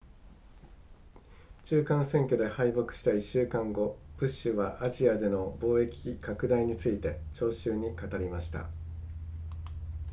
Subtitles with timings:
[1.63, 8.67] 中間選挙で敗北した1週間後ブッシュはアジアでの貿易拡大について聴衆に語りました